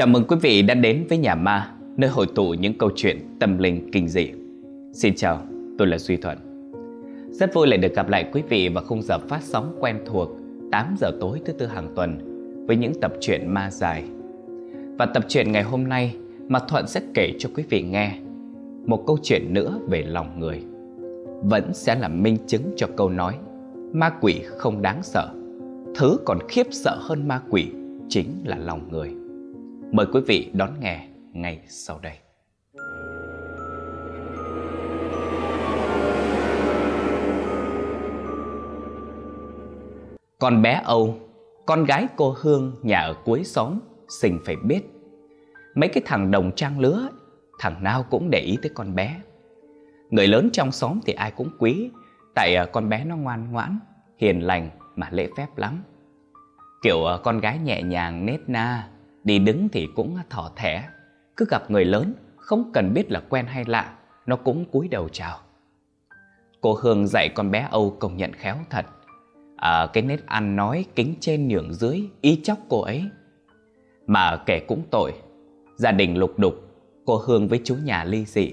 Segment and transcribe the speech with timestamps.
[0.00, 3.18] Chào mừng quý vị đã đến với Nhà Ma, nơi hội tụ những câu chuyện
[3.40, 4.32] tâm linh kinh dị.
[4.92, 5.42] Xin chào,
[5.78, 6.38] tôi là Duy Thuận.
[7.30, 10.28] Rất vui lại được gặp lại quý vị vào khung giờ phát sóng quen thuộc
[10.72, 12.18] 8 giờ tối thứ tư hàng tuần
[12.66, 14.04] với những tập truyện ma dài.
[14.98, 16.16] Và tập truyện ngày hôm nay
[16.48, 18.18] mà Thuận sẽ kể cho quý vị nghe
[18.86, 20.62] một câu chuyện nữa về lòng người.
[21.42, 23.34] Vẫn sẽ là minh chứng cho câu nói
[23.92, 25.28] ma quỷ không đáng sợ.
[25.94, 27.66] Thứ còn khiếp sợ hơn ma quỷ
[28.08, 29.19] chính là lòng người.
[29.92, 32.18] Mời quý vị đón nghe ngay sau đây.
[40.38, 41.18] Con bé Âu,
[41.66, 43.80] con gái cô Hương nhà ở cuối xóm,
[44.20, 44.82] xình phải biết.
[45.74, 47.08] Mấy cái thằng đồng trang lứa,
[47.58, 49.20] thằng nào cũng để ý tới con bé.
[50.10, 51.90] Người lớn trong xóm thì ai cũng quý,
[52.34, 53.78] tại à, con bé nó ngoan ngoãn,
[54.18, 55.82] hiền lành mà lễ phép lắm.
[56.82, 58.88] Kiểu à, con gái nhẹ nhàng nết na,
[59.24, 60.88] Đi đứng thì cũng thỏ thẻ.
[61.36, 63.94] Cứ gặp người lớn Không cần biết là quen hay lạ
[64.26, 65.38] Nó cũng cúi đầu chào.
[66.60, 68.86] Cô Hương dạy con bé Âu công nhận khéo thật.
[69.56, 73.04] À, Cái nét ăn nói kính trên nhường dưới Ý chóc cô ấy.
[74.06, 75.12] Mà kể cũng tội
[75.76, 76.54] Gia đình lục đục
[77.04, 78.52] Cô Hương với chú nhà ly dị.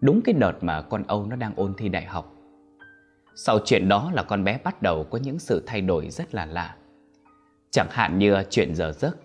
[0.00, 2.34] Đúng cái đợt mà con Âu nó đang ôn thi đại học.
[3.34, 6.46] Sau chuyện đó là con bé bắt đầu có những sự thay đổi rất là
[6.46, 6.76] lạ.
[7.70, 9.16] Chẳng hạn như chuyện giờ giấc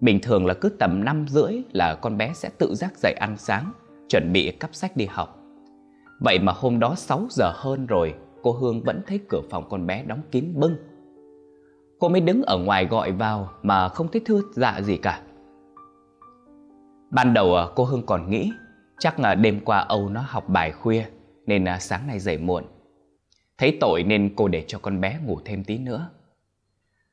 [0.00, 3.36] Bình thường là cứ tầm năm rưỡi là con bé sẽ tự giác dậy ăn
[3.36, 3.72] sáng,
[4.08, 5.38] chuẩn bị cắp sách đi học.
[6.20, 9.86] Vậy mà hôm đó 6 giờ hơn rồi, cô Hương vẫn thấy cửa phòng con
[9.86, 10.76] bé đóng kín bưng.
[11.98, 15.22] Cô mới đứng ở ngoài gọi vào mà không thấy thư dạ gì cả.
[17.10, 18.52] Ban đầu à, cô Hương còn nghĩ
[18.98, 21.04] chắc là đêm qua Âu nó học bài khuya
[21.46, 22.64] nên à, sáng nay dậy muộn.
[23.58, 26.10] Thấy tội nên cô để cho con bé ngủ thêm tí nữa.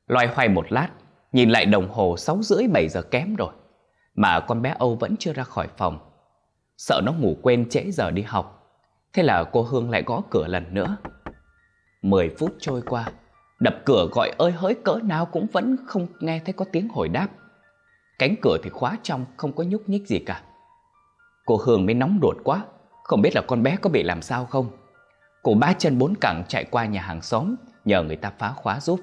[0.06, 0.88] Loay hoay một lát,
[1.32, 3.52] Nhìn lại đồng hồ 6 rưỡi 7 giờ kém rồi,
[4.14, 5.98] Mà con bé Âu vẫn chưa ra khỏi phòng.
[6.76, 8.54] Sợ nó ngủ quên trễ giờ đi học.
[9.12, 10.96] Thế là cô Hương lại gõ cửa lần nữa.
[12.02, 13.12] 10 phút trôi qua,
[13.60, 17.08] Đập cửa gọi ơi hỡi cỡ nào cũng vẫn không nghe thấy có tiếng hồi
[17.08, 17.28] đáp.
[18.18, 20.42] Cánh cửa thì khóa trong, không có nhúc nhích gì cả.
[21.46, 22.64] Cô Hương mới nóng ruột quá,
[23.04, 24.70] Không biết là con bé có bị làm sao không.
[25.42, 28.80] Cô ba chân bốn cẳng chạy qua nhà hàng xóm, Nhờ người ta phá khóa
[28.80, 29.00] giúp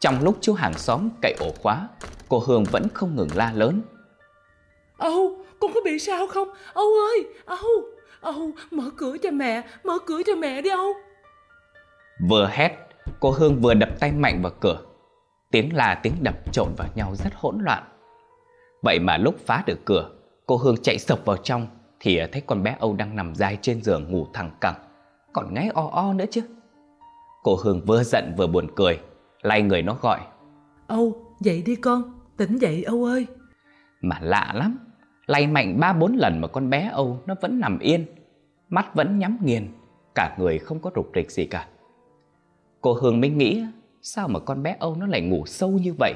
[0.00, 1.88] trong lúc chú hàng xóm cậy ổ khóa,
[2.28, 3.82] cô Hương vẫn không ngừng la lớn.
[4.98, 6.48] Âu, con có bị sao không?
[6.72, 7.84] Âu ơi, Âu,
[8.20, 10.92] Âu, mở cửa cho mẹ, mở cửa cho mẹ đi Âu.
[12.28, 12.72] Vừa hét,
[13.20, 14.82] cô Hương vừa đập tay mạnh vào cửa.
[15.50, 17.82] Tiếng la tiếng đập trộn vào nhau rất hỗn loạn.
[18.82, 20.10] Vậy mà lúc phá được cửa,
[20.46, 21.66] cô Hương chạy sập vào trong
[22.00, 24.74] thì thấy con bé Âu đang nằm dài trên giường ngủ thẳng cẳng,
[25.32, 26.42] còn ngáy o o nữa chứ.
[27.42, 29.00] Cô Hương vừa giận vừa buồn cười,
[29.42, 30.20] Lay người nó gọi.
[30.86, 32.02] Âu dậy đi con.
[32.36, 33.26] Tỉnh dậy Âu ơi.
[34.00, 34.78] Mà lạ lắm.
[35.26, 38.06] Lay mạnh ba bốn lần mà con bé Âu nó vẫn nằm yên.
[38.68, 39.68] Mắt vẫn nhắm nghiền.
[40.14, 41.68] Cả người không có rục rịch gì cả.
[42.80, 43.64] Cô Hương mới nghĩ
[44.02, 46.14] Sao mà con bé Âu nó lại ngủ sâu như vậy?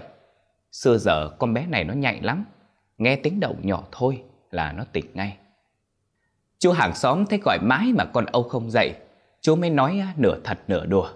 [0.72, 2.44] Xưa giờ con bé này nó nhạy lắm.
[2.98, 5.36] Nghe tiếng động nhỏ thôi là nó tỉnh ngay.
[6.58, 8.94] Chú hàng xóm thấy gọi mãi mà con Âu không dậy.
[9.40, 11.08] Chú mới nói nửa thật nửa đùa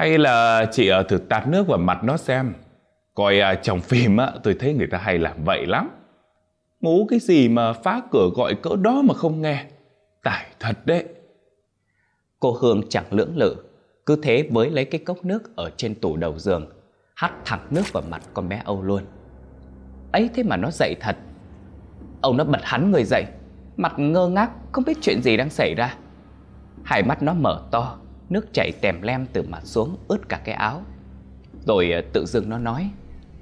[0.00, 2.54] hay là chị ờ, thử tạt nước vào mặt nó xem.
[3.14, 5.90] Coi à, trong phim á, tôi thấy người ta hay làm vậy lắm.
[6.80, 9.64] Ngủ cái gì mà phá cửa gọi cỡ đó mà không nghe.
[10.22, 11.04] Tải thật đấy.
[12.38, 13.56] Cô Hương chẳng lưỡng lự
[14.06, 16.66] Cứ thế với lấy cái cốc nước ở trên tủ đầu giường
[17.14, 19.02] Hắt thẳng nước vào mặt con bé Âu luôn.
[20.12, 21.16] Ấy thế mà nó dậy thật.
[22.20, 23.24] Âu nó bật hắn người dậy
[23.76, 25.94] Mặt ngơ ngác không biết chuyện gì đang xảy ra.
[26.84, 27.98] Hai mắt nó mở to
[28.30, 30.82] Nước chảy tèm lem từ mặt xuống ướt cả cái áo.
[31.66, 32.90] Rồi ờ, tự dưng nó nói.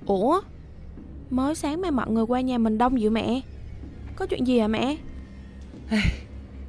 [0.06, 0.40] Ủa?
[1.31, 3.40] Mới sáng mai mọi người qua nhà mình đông dữ mẹ.
[4.17, 4.96] Có chuyện gì hả mẹ?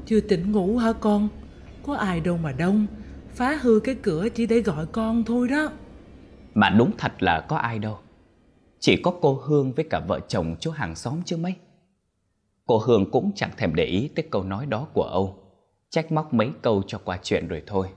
[0.05, 1.29] Chưa tỉnh ngủ hả con?
[1.83, 2.85] Có ai đâu mà đông.
[3.29, 5.71] Phá hư cái cửa chỉ để gọi con thôi đó.
[6.53, 7.97] Mà đúng thật là có ai đâu.
[8.79, 11.55] Chỉ có cô Hương với cả vợ chồng chú hàng xóm chứ mấy.
[12.65, 15.35] Cô Hương cũng chẳng thèm để ý tới câu nói đó của Âu
[15.89, 17.87] Trách móc mấy câu cho qua chuyện rồi thôi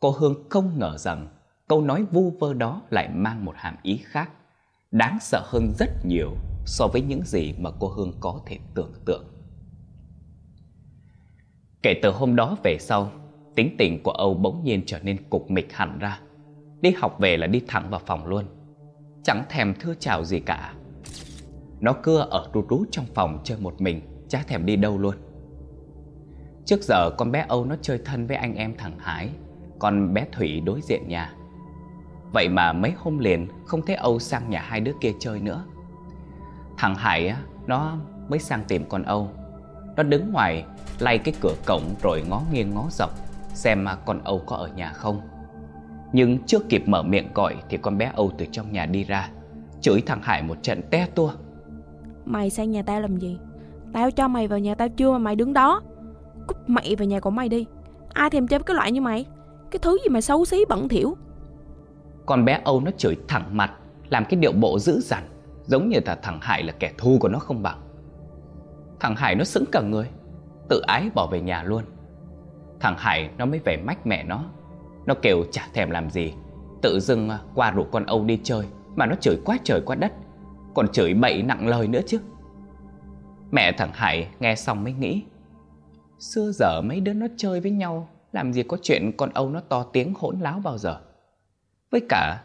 [0.00, 1.28] Cô Hương không ngờ rằng
[1.68, 4.30] câu nói vu vơ đó lại mang một hàm ý khác,
[4.90, 6.30] đáng sợ hơn rất nhiều
[6.66, 9.24] so với những gì mà cô Hương có thể tưởng tượng.
[11.82, 13.12] Kể từ hôm đó về sau,
[13.54, 16.20] tính tình của Âu bỗng nhiên trở nên cục mịch hẳn ra.
[16.80, 18.44] Đi học về là đi thẳng vào phòng luôn,
[19.22, 20.74] chẳng thèm thưa chào gì cả.
[21.80, 25.14] Nó cưa ở rú rú trong phòng chơi một mình, chả thèm đi đâu luôn.
[26.64, 29.30] Trước giờ con bé Âu nó chơi thân với anh em thằng Hải
[29.78, 31.32] con bé Thủy đối diện nhà.
[32.32, 35.64] Vậy mà mấy hôm liền không thấy Âu sang nhà hai đứa kia chơi nữa.
[36.76, 37.34] Thằng Hải
[37.66, 37.96] nó
[38.28, 39.30] mới sang tìm con Âu.
[39.96, 40.64] Nó đứng ngoài,
[40.98, 43.10] lay cái cửa cổng rồi ngó nghiêng ngó dọc,
[43.54, 45.20] Xem mà con Âu có ở nhà không.
[46.12, 49.30] Nhưng chưa kịp mở miệng gọi Thì con bé Âu từ trong nhà đi ra,
[49.80, 51.32] Chửi thằng Hải một trận te tua.
[52.24, 53.38] Mày sang nhà tao làm gì?
[53.92, 55.82] Tao cho mày vào nhà tao chưa mà mày đứng đó.
[56.46, 57.66] Cúp mày vào nhà của mày đi.
[58.12, 59.26] Ai thèm chơi với cái loại như mày?
[59.70, 61.16] Cái thứ gì mà xấu xí bẩn thỉu?
[62.26, 63.72] Con bé Âu nó chửi thẳng mặt,
[64.08, 65.22] Làm cái điệu bộ dữ dằn,
[65.62, 67.80] Giống như là thằng Hải là kẻ thù của nó không bằng.
[69.00, 70.10] Thằng Hải nó sững cả người,
[70.68, 71.84] Tự ái bỏ về nhà luôn.
[72.80, 74.44] Thằng Hải nó mới về mách mẹ nó
[75.06, 76.32] Nó kêu chả thèm làm gì,
[76.82, 78.66] Tự dưng à, qua rủ con Âu đi chơi,
[78.96, 80.12] Mà nó chửi quá trời quá đất,
[80.74, 82.18] Còn chửi bậy nặng lời nữa chứ.
[83.50, 85.22] Mẹ thằng Hải nghe xong mới nghĩ,
[86.18, 89.60] Xưa giờ mấy đứa nó chơi với nhau làm gì có chuyện con Âu nó
[89.60, 91.00] to tiếng hỗn láo bao giờ.
[91.90, 92.44] Với cả,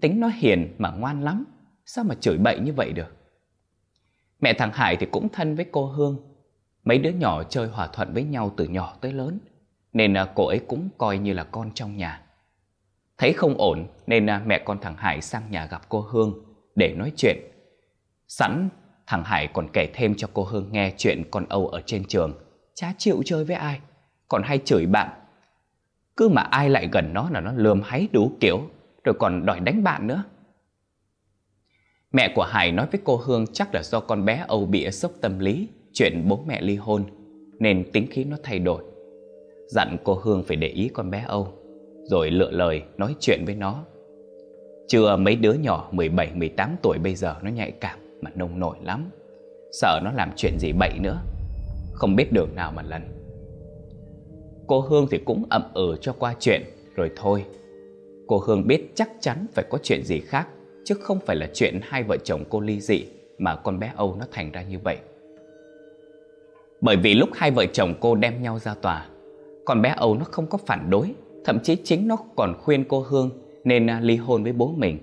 [0.00, 1.44] Tính nó hiền mà ngoan lắm,
[1.86, 3.16] Sao mà chửi bậy như vậy được?
[4.40, 6.16] Mẹ thằng Hải thì cũng thân với cô Hương.
[6.84, 9.38] Mấy đứa nhỏ chơi hòa thuận với nhau từ nhỏ tới lớn,
[9.92, 12.22] Nên à, cô ấy cũng coi như là con trong nhà.
[13.18, 16.34] Thấy không ổn, nên à, mẹ con thằng Hải sang nhà gặp cô Hương
[16.74, 17.36] để nói chuyện.
[18.28, 18.68] Sẵn,
[19.06, 22.32] thằng Hải còn kể thêm cho cô Hương nghe chuyện con Âu ở trên trường.
[22.74, 23.80] Chá chịu chơi với ai.
[24.28, 25.08] Còn hay chửi bạn
[26.16, 28.60] Cứ mà ai lại gần nó là nó lườm háy đủ kiểu,
[29.04, 30.24] Rồi còn đòi đánh bạn nữa
[32.12, 35.12] Mẹ của Hải nói với cô Hương chắc là do con bé Âu bị sốc
[35.20, 37.04] tâm lý, chuyện bố mẹ ly hôn,
[37.58, 38.84] nên tính khí nó thay đổi.
[39.68, 41.48] Dặn cô Hương phải để ý con bé Âu,
[42.02, 43.84] rồi lựa lời nói chuyện với nó.
[44.88, 49.10] Chưa mấy đứa nhỏ 17-18 tuổi bây giờ nó nhạy cảm mà nông nổi lắm.
[49.72, 51.18] Sợ nó làm chuyện gì bậy nữa.
[51.92, 53.15] Không biết đường nào mà lần.
[54.66, 56.62] Cô Hương thì cũng ậm ừ cho qua chuyện
[56.94, 57.44] rồi thôi.
[58.26, 60.48] Cô Hương biết chắc chắn phải có chuyện gì khác
[60.84, 63.04] chứ không phải là chuyện hai vợ chồng cô ly dị
[63.38, 64.96] mà con bé Âu nó thành ra như vậy.
[66.80, 69.06] Bởi vì lúc hai vợ chồng cô đem nhau ra tòa,
[69.64, 71.14] con bé Âu nó không có phản đối,
[71.44, 73.30] thậm chí chính nó còn khuyên cô Hương
[73.64, 74.98] nên à, ly hôn với bố mình.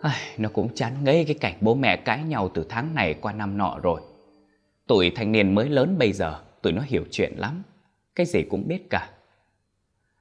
[0.00, 3.32] Ai, nó cũng chán ngấy cái cảnh bố mẹ cãi nhau từ tháng này qua
[3.32, 4.00] năm nọ rồi.
[4.86, 7.62] Tuổi thanh niên mới lớn bây giờ, tụi nó hiểu chuyện lắm,
[8.16, 9.10] cái gì cũng biết cả.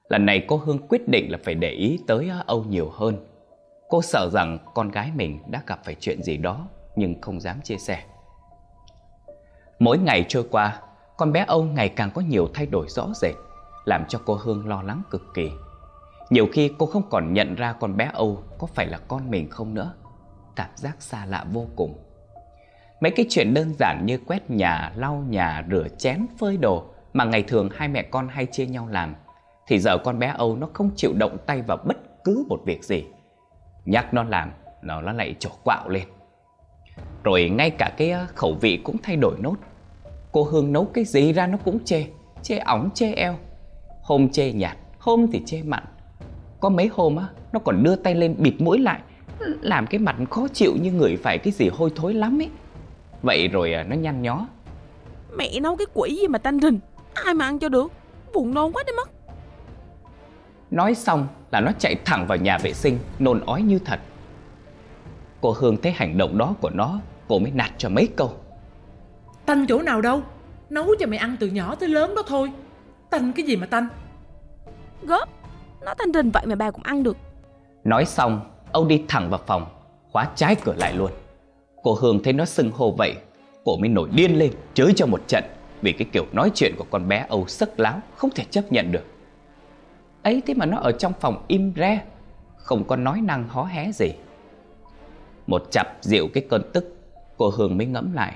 [0.10, 3.26] Lần này cô Hương quyết định là phải để ý tới Âu nhiều hơn
[3.94, 7.62] Cô sợ rằng con gái mình đã gặp phải chuyện gì đó nhưng không dám
[7.62, 8.04] chia sẻ.
[9.80, 10.82] Mỗi ngày trôi qua,
[11.18, 13.36] con bé Âu ngày càng có nhiều thay đổi rõ rệt,
[13.86, 15.52] làm cho cô Hương lo lắng cực kỳ.
[16.30, 19.50] Nhiều khi cô không còn nhận ra con bé Âu có phải là con mình
[19.50, 19.94] không nữa.
[20.56, 21.98] Cảm giác xa lạ vô cùng.
[23.02, 27.24] Mấy cái chuyện đơn giản như quét nhà, lau nhà, rửa chén, phơi đồ mà
[27.24, 29.16] ngày thường hai mẹ con hay chia nhau làm,
[29.68, 32.84] thì giờ con bé Âu nó không chịu động tay vào bất cứ một việc
[32.84, 33.06] gì.
[33.86, 34.52] Nhắc nó làm
[34.82, 36.04] Nó nó lại trổ quạo lên.
[37.24, 39.56] Rồi ngay cả cái ờ, khẩu vị cũng thay đổi nốt.
[40.32, 42.06] Cô Hương nấu cái gì ra nó cũng chê
[42.42, 43.36] Chê ống chê eo.
[44.02, 45.84] Hôm chê nhạt Hôm thì chê mặn.
[46.60, 49.00] Có mấy hôm á Nó còn đưa tay lên bịt mũi lại
[49.62, 52.50] Làm cái mặt khó chịu như người phải cái gì hôi thối lắm ấy.
[53.22, 54.48] Vậy rồi ờ, nó nhăn nhó.
[55.38, 56.80] Mẹ nấu cái quỷ gì mà tanh rình
[57.14, 57.92] Ai mà ăn cho được?
[58.34, 59.10] Buồn nôn quá đi mất.
[60.72, 64.00] Nói xong là nó chạy thẳng vào nhà vệ sinh Nôn ói như thật.
[65.42, 68.34] Cô Hương thấy hành động đó của nó Cô mới nạt cho mấy câu.
[69.46, 70.22] Tanh chỗ nào đâu?
[70.70, 72.52] Nấu cho mày ăn từ nhỏ tới lớn đó thôi.
[73.10, 73.88] Tanh cái gì mà tanh?
[75.02, 75.30] Gớp
[75.86, 77.18] Nó tanh rình vậy mà bà cũng ăn được.
[77.84, 78.42] Nói xong
[78.72, 79.66] Âu đi thẳng vào phòng
[80.12, 81.12] Khóa trái cửa lại luôn.
[81.84, 83.16] Cô Hương thấy nó sưng hô vậy
[83.66, 85.44] Cô mới nổi điên lên chới cho một trận
[85.84, 88.92] vì cái kiểu nói chuyện của con bé Âu sức láo Không thể chấp nhận
[88.92, 89.06] được.
[90.24, 92.04] Ấy thế mà nó ở trong phòng im re,
[92.56, 94.12] Không có nói năng hó hé gì.
[95.48, 96.98] Một chập dịu cái cơn tức,
[97.38, 98.36] Cô Hương mới ngẫm lại.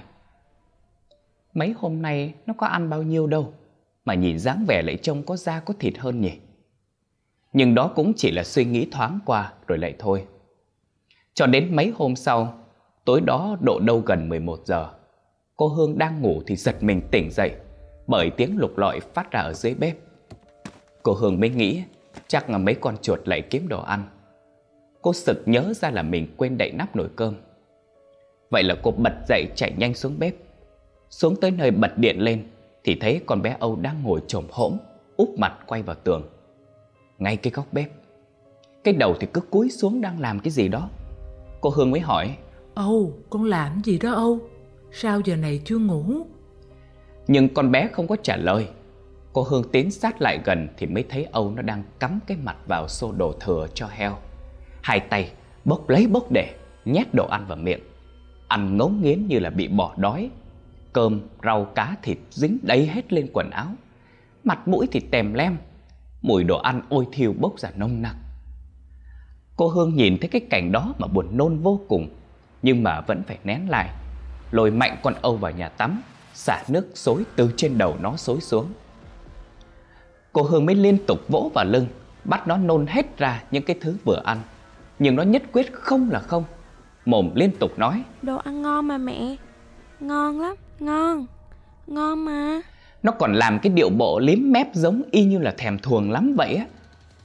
[1.53, 3.53] Mấy hôm nay nó có ăn bao nhiêu đâu,
[4.05, 6.33] Mà nhìn dáng vẻ lại trông có da có thịt hơn nhỉ.
[7.53, 10.25] Nhưng đó cũng chỉ là suy nghĩ thoáng qua rồi lại thôi.
[11.33, 12.59] Cho đến mấy hôm sau,
[13.05, 14.96] Tối đó độ đâu gần 11 giờ
[15.57, 17.51] Cô Hương đang ngủ thì giật mình tỉnh dậy
[18.07, 19.97] Bởi tiếng lục lọi phát ra ở dưới bếp
[21.03, 21.83] Cô Hương mới nghĩ
[22.27, 24.03] chắc là mấy con chuột lại kiếm đồ ăn.
[25.01, 27.35] Cô sực nhớ ra là mình quên đậy nắp nồi cơm.
[28.49, 30.35] Vậy là cô bật dậy chạy nhanh xuống bếp.
[31.09, 32.47] Xuống tới nơi bật điện lên
[32.83, 34.77] thì thấy con bé Âu đang ngồi trồm hỗn,
[35.17, 36.23] úp mặt quay vào tường.
[37.17, 37.89] Ngay cái góc bếp.
[38.83, 40.89] Cái đầu thì cứ cúi xuống đang làm cái gì đó.
[41.61, 42.35] Cô Hương mới hỏi
[42.75, 44.39] Âu, con làm gì đó Âu?
[44.99, 46.03] Sao giờ này chưa ngủ?
[47.27, 48.67] Nhưng con bé không có trả lời.
[49.33, 52.57] Cô Hương tiến sát lại gần thì mới thấy Âu nó đang cắm cái mặt
[52.67, 54.17] vào xô đồ thừa cho heo.
[54.83, 55.31] Hai tay
[55.65, 57.79] bốc lấy bốc để Nhét đồ ăn vào miệng.
[58.47, 60.29] Ăn ngấu nghiến như là bị bỏ đói.
[60.93, 63.67] Cơm, rau, cá, thịt dính đầy hết lên quần áo.
[64.43, 65.57] Mặt mũi thì tèm lem
[66.21, 68.15] Mùi đồ ăn ôi thiêu bốc ra nông nặc.
[69.55, 72.09] Cô Hương nhìn thấy cái cảnh đó mà buồn nôn vô cùng
[72.61, 73.89] Nhưng mà vẫn phải nén lại.
[74.51, 76.01] Lôi mạnh con Âu vào nhà tắm
[76.33, 78.67] Xả nước xối từ trên đầu nó xối xuống.
[80.33, 81.87] Cô Hương mới liên tục vỗ vào lưng
[82.23, 84.37] Bắt nó nôn hết ra những cái thứ vừa ăn.
[84.99, 86.43] Nhưng nó nhất quyết không là không.
[87.05, 89.35] Mồm liên tục nói Đồ ăn ngon mà mẹ.
[89.99, 91.25] Ngon lắm, ngon.
[91.87, 92.61] Ngon mà.
[93.03, 96.33] Nó còn làm cái điệu bộ liếm mép giống y như là thèm thuồng lắm
[96.37, 96.65] vậy á.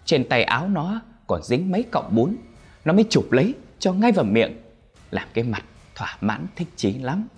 [0.05, 2.37] Trên tay áo nó còn dính mấy cọng bún.
[2.85, 4.53] Nó mới chụp lấy cho ngay vào miệng
[5.11, 7.29] Làm cái mặt thỏa mãn thích chí lắm.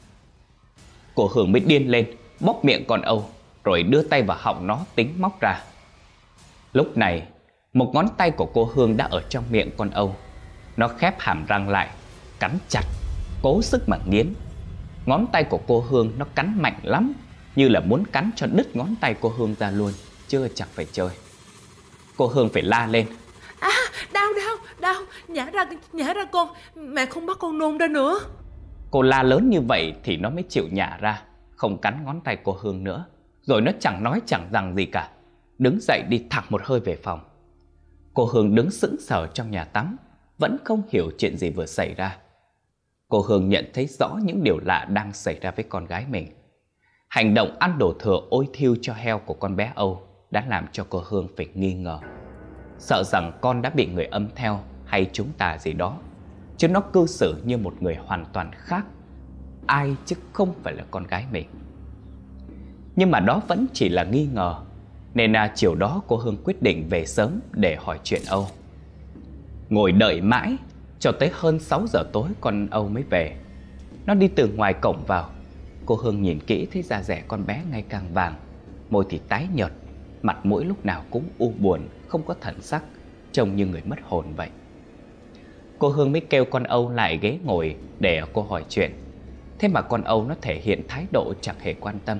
[1.14, 3.30] Cô Hương mới điên lên, Bóp miệng con Âu,
[3.64, 5.60] Rồi đưa tay vào họng nó tính móc ra.
[6.72, 7.22] Lúc này,
[7.72, 10.16] Một ngón tay của cô Hương đã ở trong miệng con Âu.
[10.76, 11.90] Nó khép hàm răng lại,
[12.38, 12.84] Cắn chặt,
[13.42, 14.34] Cố sức mà nghiến.
[15.06, 17.12] Ngón tay của cô Hương nó cắn mạnh lắm,
[17.56, 19.92] Như là muốn cắn cho đứt ngón tay cô Hương ra luôn,
[20.28, 21.10] Chưa chẳng phải chơi.
[22.16, 23.06] Cô Hương phải la lên.
[23.60, 23.70] À
[24.12, 28.20] đau đau đau, Nhả ra nhả ra con, Mẹ không bắt con nôn ra nữa.
[28.94, 31.22] Cô la lớn như vậy thì nó mới chịu nhả ra,
[31.56, 33.04] Không cắn ngón tay cô Hương nữa.
[33.42, 35.10] Rồi nó chẳng nói chẳng rằng gì cả,
[35.58, 37.20] Đứng dậy đi thẳng một hơi về phòng.
[38.14, 39.96] Cô Hương đứng sững sờ trong nhà tắm,
[40.38, 42.16] Vẫn không hiểu chuyện gì vừa xảy ra.
[43.08, 46.26] Cô Hương nhận thấy rõ những điều lạ đang xảy ra với con gái mình.
[47.08, 50.66] Hành động ăn đồ thừa ôi thiêu cho heo của con bé Âu Đã làm
[50.72, 51.98] cho cô Hương phải nghi ngờ.
[52.78, 55.98] Sợ rằng con đã bị người âm theo hay chúng ta gì đó.
[56.56, 58.86] Chứ nó cư xử như một người hoàn toàn khác.
[59.66, 61.46] Ai chứ không phải là con gái mình.
[62.96, 64.54] Nhưng mà đó vẫn chỉ là nghi ngờ.
[65.14, 68.46] Nên à, chiều đó cô Hương quyết định về sớm để hỏi chuyện Âu.
[69.68, 70.56] Ngồi đợi mãi
[70.98, 73.36] cho tới hơn 6 giờ tối con Âu mới về.
[74.06, 75.30] Nó đi từ ngoài cổng vào.
[75.86, 78.34] Cô Hương nhìn kỹ thấy da rẻ con bé ngày càng vàng.
[78.90, 79.72] Môi thì tái nhợt
[80.22, 82.82] Mặt mũi lúc nào cũng u buồn Không có thần sắc
[83.32, 84.48] Trông như người mất hồn vậy.
[85.84, 88.92] Cô Hương mới kêu con Âu lại ghế ngồi Để cô hỏi chuyện.
[89.58, 92.18] Thế mà con Âu nó thể hiện thái độ chẳng hề quan tâm.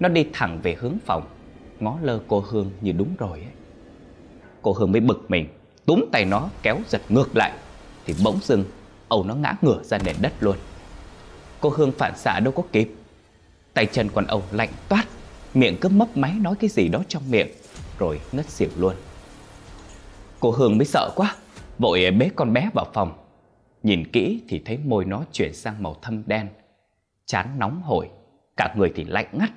[0.00, 1.22] Nó đi thẳng về hướng phòng,
[1.80, 3.52] Ngó lơ cô Hương như đúng rồi ấy.
[4.62, 5.48] Cô Hương mới bực mình,
[5.86, 7.52] Túm tay nó kéo giật ngược lại,
[8.06, 8.64] Thì bỗng dưng
[9.08, 10.56] Âu nó ngã ngửa ra nền đất luôn.
[11.60, 12.94] Cô Hương phản xạ đâu có kịp.
[13.74, 15.04] Tay chân con Âu lạnh toát,
[15.54, 17.48] Miệng cứ mấp máy nói cái gì đó trong miệng,
[17.98, 18.94] Rồi ngất xỉu luôn.
[20.40, 21.34] Cô Hương mới sợ quá
[21.82, 23.12] Vội bế con bé vào phòng.
[23.82, 26.48] Nhìn kỹ thì thấy môi nó chuyển sang màu thâm đen
[27.26, 28.10] Chán nóng hổi,
[28.56, 29.50] Cả người thì lạnh ngắt.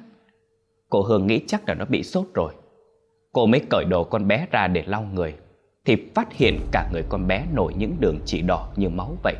[0.89, 2.53] Cô Hương nghĩ chắc là nó bị sốt rồi.
[3.32, 5.36] Cô mới cởi đồ con bé ra để lau người,
[5.86, 9.36] Thì phát hiện cả người con bé nổi những đường chỉ đỏ như máu vậy.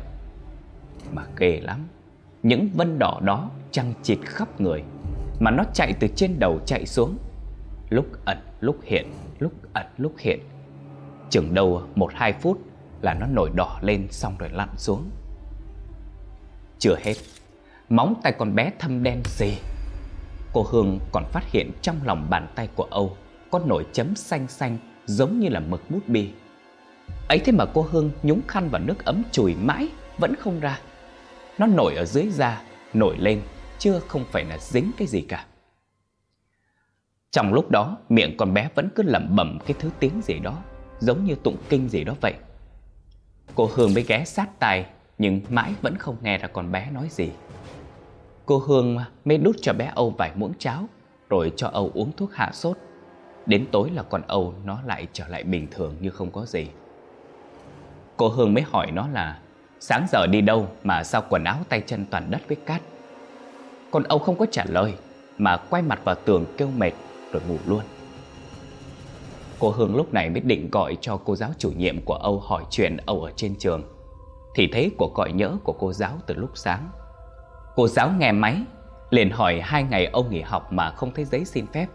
[1.12, 1.88] Mà ghê lắm,
[2.42, 4.82] Những vân đỏ đó trăng chịt khắp người,
[5.40, 7.16] Mà nó chạy từ trên đầu chạy xuống.
[7.90, 9.06] Lúc ẩn, lúc hiện,
[9.38, 10.40] Lúc ẩn, lúc hiện.
[11.30, 12.65] Chừng đầu một hai phút
[13.02, 15.10] là nó nổi đỏ lên xong rồi lặn xuống.
[16.78, 17.14] Chưa hết,
[17.88, 19.58] Móng tay con bé thâm đen gì
[20.52, 23.16] Cô Hương còn phát hiện trong lòng bàn tay của Âu
[23.50, 26.30] Có nổi chấm xanh xanh giống như là mực bút bi
[27.28, 29.88] ấy thế mà cô Hương nhúng khăn vào nước ấm chùi mãi
[30.18, 30.80] Vẫn không ra.
[31.58, 32.62] Nó nổi ở dưới da,
[32.94, 33.42] Nổi lên
[33.78, 35.46] Chưa không phải là dính cái gì cả.
[37.30, 40.62] Trong lúc đó, Miệng con bé vẫn cứ lẩm bẩm cái thứ tiếng gì đó,
[40.98, 42.34] Giống như tụng kinh gì đó vậy.
[43.54, 44.86] Cô Hương mới ghé sát tai,
[45.18, 47.30] Nhưng mãi vẫn không nghe ra con bé nói gì.
[48.46, 50.88] Cô Hương mới đút cho bé Âu vài muỗng cháo,
[51.28, 52.78] Rồi cho Âu uống thuốc hạ sốt.
[53.46, 56.66] Đến tối là con Âu nó lại trở lại bình thường như không có gì.
[58.16, 59.38] Cô Hương mới hỏi nó là,
[59.80, 62.82] Sáng giờ đi đâu mà sao quần áo tay chân toàn đất với cát?
[63.90, 64.94] Con Âu không có trả lời,
[65.38, 66.92] Mà quay mặt vào tường kêu mệt
[67.32, 67.80] rồi ngủ luôn.
[69.58, 72.64] Cô Hương lúc này mới định gọi cho cô giáo chủ nhiệm của Âu hỏi
[72.70, 73.82] chuyện Âu ở trên trường.
[74.54, 76.88] Thì thấy cuộc gọi nhỡ của cô giáo từ lúc sáng.
[77.76, 78.56] Cô giáo nghe máy,
[79.10, 81.86] liền hỏi hai ngày Âu nghỉ học mà không thấy giấy xin phép.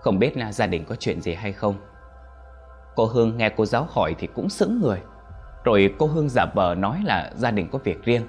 [0.00, 1.74] Không biết là gia đình có chuyện gì hay không.
[2.96, 5.00] Cô Hương nghe cô giáo hỏi thì cũng sững người.
[5.64, 8.26] Rồi cô Hương giả vờ nói là gia đình có việc riêng,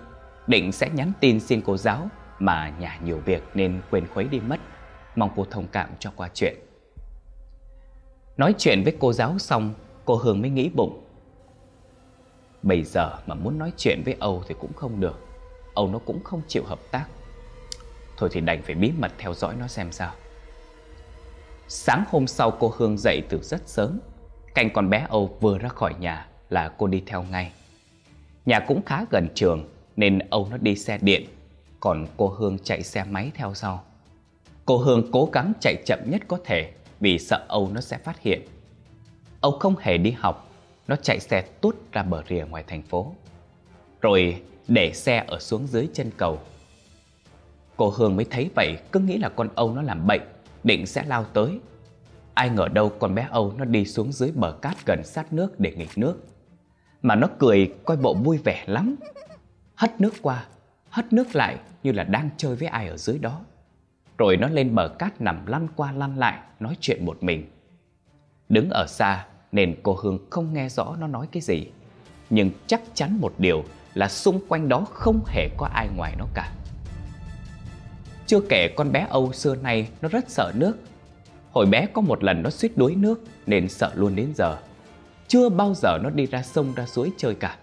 [0.48, 2.08] Định sẽ nhắn tin xin cô giáo
[2.40, 4.60] Mà nhà nhiều việc nên quên khuấy đi mất.
[5.16, 6.65] Mong cô thông cảm cho qua chuyện.
[8.38, 9.74] Nói chuyện với cô giáo xong
[10.06, 11.02] Cô Hương mới nghĩ bụng.
[12.64, 15.28] Bây giờ mà muốn nói chuyện với Âu thì cũng không được.
[15.74, 17.06] Âu nó cũng không chịu hợp tác.
[18.18, 20.14] Thôi thì đành phải bí mật theo dõi nó xem sao.
[21.68, 24.00] Sáng hôm sau cô Hương dậy từ rất sớm.
[24.54, 27.52] Canh con bé Âu vừa ra khỏi nhà là cô đi theo ngay.
[28.46, 31.26] Nhà cũng khá gần trường nên Âu nó đi xe điện,
[31.80, 33.84] còn cô Hương chạy xe máy theo sau.
[34.66, 36.72] Cô Hương cố gắng chạy chậm nhất có thể
[37.06, 38.42] vì sợ Âu nó sẽ phát hiện.
[39.42, 40.52] Âu không hề đi học,
[40.88, 43.16] nó chạy xe tút ra bờ rìa ngoài thành phố.
[44.02, 46.40] Rồi để xe ở xuống dưới chân cầu.
[47.78, 50.22] Cô Hương mới thấy vậy, cứ nghĩ là con Âu nó làm bệnh,
[50.64, 51.60] định sẽ lao tới.
[52.34, 55.60] Ai ngờ đâu con bé Âu nó đi xuống dưới bờ cát gần sát nước
[55.60, 56.16] để nghịch nước.
[57.02, 58.96] Mà nó cười coi bộ vui vẻ lắm.
[59.76, 60.46] Hất nước qua,
[60.90, 63.42] hất nước lại như là đang chơi với ai ở dưới đó.
[64.18, 67.52] Rồi nó lên bờ cát nằm lăn qua lăn lại, nói chuyện một mình.
[68.50, 71.68] Đứng ở xa nên cô Hương không nghe rõ nó nói cái gì.
[72.30, 76.26] Nhưng chắc chắn một điều là xung quanh đó không hề có ai ngoài nó
[76.34, 76.52] cả.
[78.28, 80.78] Chưa kể con bé Âu xưa nay nó rất sợ nước.
[81.52, 84.58] Hồi bé có một lần nó suýt đuối nước nên sợ luôn đến giờ.
[85.28, 87.58] Chưa bao giờ nó đi ra sông ra suối chơi cả.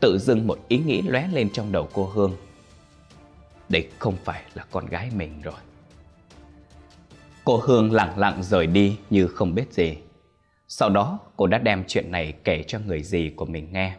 [0.00, 2.36] Tự dưng một ý nghĩ lóe lên trong đầu cô Hương.
[3.70, 5.60] Đây không phải là con gái mình rồi.
[7.44, 9.96] Cô Hương lặng lặng rời đi như không biết gì.
[10.68, 13.96] Sau đó cô đã đem chuyện này kể cho người dì của mình nghe.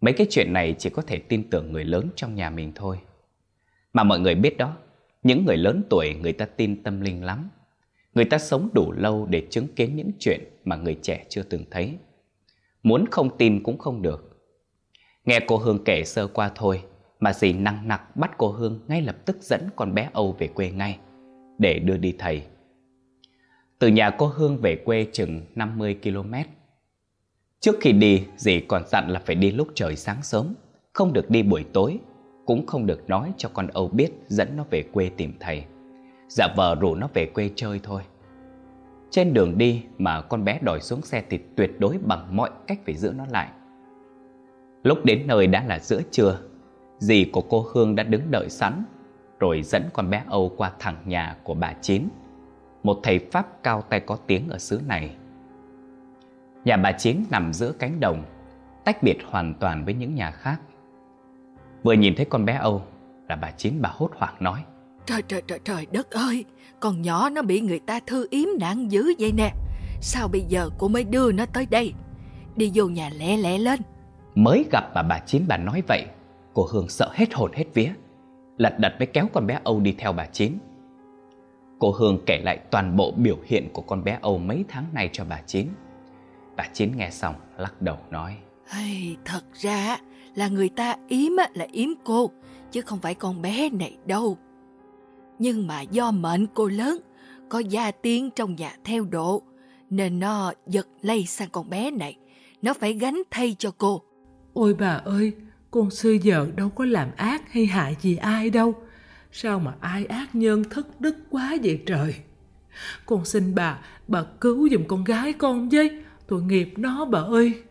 [0.00, 2.98] Mấy cái chuyện này chỉ có thể tin tưởng người lớn trong nhà mình thôi.
[3.92, 4.76] Mà mọi người biết đó,
[5.22, 7.50] những người lớn tuổi người ta tin tâm linh lắm.
[8.14, 11.64] Người ta sống đủ lâu để chứng kiến những chuyện mà người trẻ chưa từng
[11.70, 11.96] thấy.
[12.82, 14.40] Muốn không tin cũng không được.
[15.24, 16.82] Nghe cô Hương kể sơ qua thôi,
[17.22, 20.48] mà dì năng nặc bắt cô Hương ngay lập tức dẫn con bé Âu về
[20.48, 20.98] quê ngay,
[21.58, 22.42] để đưa đi thầy.
[23.78, 26.34] Từ nhà cô Hương về quê chừng 50 km.
[27.60, 30.54] Trước khi đi, dì còn dặn là phải đi lúc trời sáng sớm,
[30.92, 31.98] không được đi buổi tối,
[32.46, 35.64] cũng không được nói cho con Âu biết dẫn nó về quê tìm thầy.
[36.28, 38.02] Dạ vờ rủ nó về quê chơi thôi.
[39.10, 42.78] Trên đường đi mà con bé đòi xuống xe thì tuyệt đối bằng mọi cách
[42.84, 43.48] phải giữ nó lại.
[44.82, 46.38] Lúc đến nơi đã là giữa trưa,
[47.02, 48.84] dì của cô Hương đã đứng đợi sẵn,
[49.40, 52.08] rồi dẫn con bé Âu qua thẳng nhà của bà Chín,
[52.82, 55.14] một thầy Pháp cao tay có tiếng ở xứ này.
[56.64, 58.24] Nhà bà Chín nằm giữa cánh đồng,
[58.84, 60.60] tách biệt hoàn toàn với những nhà khác.
[61.82, 62.82] Vừa nhìn thấy con bé Âu
[63.28, 64.64] là bà Chín bà hốt hoảng nói.
[65.06, 66.44] Trời trời trời trời đất ơi
[66.80, 69.52] Con nhỏ nó bị người ta thư yếm nặng dữ vậy nè.
[70.00, 71.92] Sao bây giờ cô mới đưa nó tới đây?
[72.56, 73.80] Đi vô nhà lẹ lẹ lên.
[74.34, 76.06] Mới gặp mà bà Chín bà nói vậy
[76.54, 77.92] Cô Hương sợ hết hồn hết vía
[78.56, 80.58] Lật đật mới kéo con bé Âu đi theo bà Chín.
[81.78, 85.10] Cô Hương kể lại toàn bộ biểu hiện của con bé Âu mấy tháng nay
[85.12, 85.68] cho bà Chín.
[86.56, 88.36] Bà Chín nghe xong lắc đầu nói.
[88.66, 89.98] Hey, Thật ra
[90.34, 92.30] là người ta yếm là yếm cô
[92.70, 94.38] Chứ không phải con bé này đâu.
[95.38, 96.98] Nhưng mà do mệnh cô lớn
[97.48, 99.42] Có gia tiên trong nhà theo độ
[99.90, 102.16] Nên nó giật lây sang con bé này.
[102.62, 104.02] Nó phải gánh thay cho cô.
[104.54, 105.32] Ôi bà ơi,
[105.72, 108.74] con xưa giờ đâu có làm ác hay hại gì ai đâu.
[109.32, 112.14] Sao mà ai ác nhân thất đức quá vậy trời?
[113.06, 115.90] Con xin bà, bà cứu giùm con gái con với,
[116.26, 117.62] tội nghiệp nó bà ơi.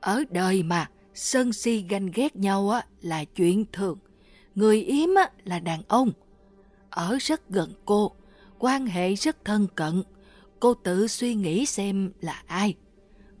[0.00, 3.98] Ở đời mà, sân si ganh ghét nhau á là chuyện thường.
[4.54, 6.12] Người yếm á là đàn ông.
[6.90, 8.12] Ở rất gần cô,
[8.58, 10.02] quan hệ rất thân cận.
[10.60, 12.74] Cô tự suy nghĩ xem là ai.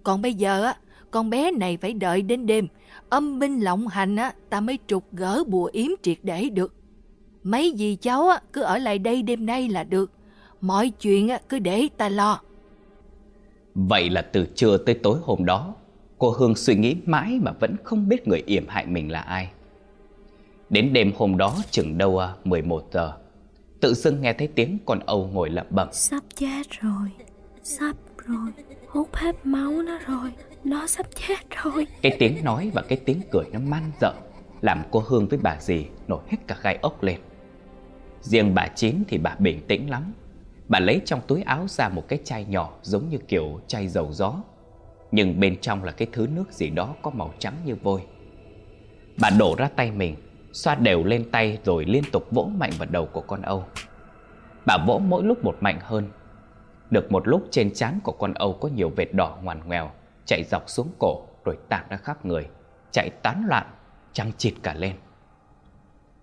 [0.02, 0.76] Còn bây giờ á,
[1.10, 2.68] con bé này phải đợi đến đêm,
[3.12, 6.74] âm binh lộng hành á, ta mới trục gỡ bùa yếm triệt để được.
[7.42, 10.10] Mấy dì cháu á, cứ ở lại đây đêm nay là được.
[10.60, 12.40] Mọi chuyện á, cứ để ta lo.
[13.74, 15.74] Vậy là từ trưa tới tối hôm đó
[16.18, 19.50] Cô Hương suy nghĩ mãi mà vẫn không biết người yểm hại mình là ai
[20.70, 23.12] Đến đêm hôm đó chừng đâu à 11 giờ
[23.80, 27.08] Tự dưng nghe thấy tiếng con Âu ngồi lẩm bẩm Sắp chết rồi
[27.62, 27.96] Sắp
[28.26, 28.52] rồi
[28.88, 30.30] Hút hết máu nó rồi
[30.64, 31.86] nó sắp chết rồi.
[32.02, 34.12] Cái tiếng nói và cái tiếng cười nó man dở
[34.60, 37.20] Làm cô Hương với bà dì nổi hết cả gai ốc lên.
[38.20, 40.12] Riêng bà Chín thì bà bình tĩnh lắm.
[40.68, 44.08] Bà lấy trong túi áo ra một cái chai nhỏ giống như kiểu chai dầu
[44.12, 44.34] gió.
[45.10, 48.02] Nhưng bên trong là cái thứ nước gì đó có màu trắng như vôi.
[49.20, 50.16] Bà đổ ra tay mình,
[50.52, 53.64] Xoa đều lên tay rồi liên tục vỗ mạnh vào đầu của con Âu.
[54.66, 56.08] Bà vỗ mỗi lúc một mạnh hơn.
[56.90, 59.90] Được một lúc trên trán của con Âu có nhiều vệt đỏ ngoằn ngoèo.
[60.26, 62.48] Chạy dọc xuống cổ rồi tạt ra khắp người.
[62.90, 63.66] Chạy tán loạn,
[64.12, 64.96] trăng chịt cả lên.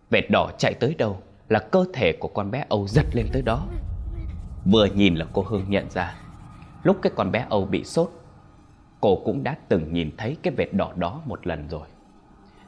[0.10, 3.42] Vệt đỏ chạy tới đâu là cơ thể của con bé Âu giật lên tới
[3.42, 3.68] đó.
[4.66, 6.16] Vừa nhìn là cô Hương nhận ra.
[6.84, 8.12] Lúc cái con bé Âu bị sốt
[9.02, 11.88] Cô cũng đã từng nhìn thấy cái vệt đỏ đó một lần rồi.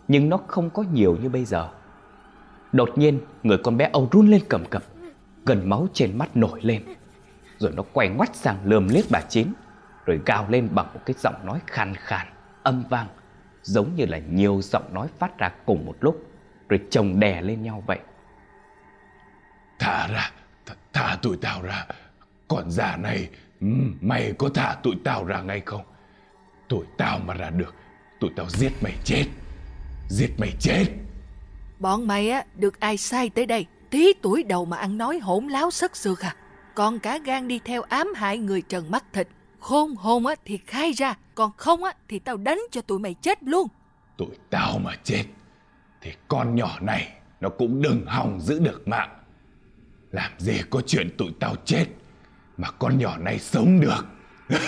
[0.08, 1.70] Nhưng nó không có nhiều như bây giờ.
[2.72, 4.84] Đột nhiên người con bé Âu run lên cầm cập
[5.46, 6.84] Gần máu trên mắt nổi lên.
[7.58, 9.48] Rồi nó quay ngoắt sang lườm liếc bà Chín
[10.06, 12.28] rồi gào lên bằng một cái giọng nói khàn khàn,
[12.64, 13.08] âm vang,
[13.64, 16.32] giống như là nhiều giọng nói phát ra cùng một lúc,
[16.70, 18.00] rồi chồng đè lên nhau vậy.
[19.80, 20.32] Thả ra,
[20.66, 21.86] th thả tụi tao ra.
[22.48, 23.30] Còn già này,
[24.02, 25.82] mày có thả tụi tao ra ngay không?
[26.68, 27.76] Tụi tao mà ra được,
[28.20, 29.26] tụi tao giết mày chết.
[30.10, 30.86] Giết mày chết.
[31.80, 33.66] Bọn mày á, được ai sai tới đây?
[33.90, 36.36] Tí tuổi đầu mà ăn nói hỗn láo sất sượt à?
[36.76, 39.28] Còn cả gan đi theo ám hại người trần mắt thịt.
[39.62, 43.16] Khôn hôn á thì khai ra, còn không á thì tao đánh cho tụi mày
[43.22, 43.68] chết luôn.
[44.18, 45.24] Tụi tao mà chết,
[46.02, 49.18] thì con nhỏ này nó cũng đừng hòng giữ được mạng.
[50.12, 51.86] Làm gì có chuyện tụi tao chết
[52.58, 54.06] mà con nhỏ này sống được.